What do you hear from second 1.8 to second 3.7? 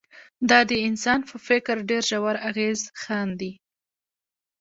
ډېر ژور اغېز ښندي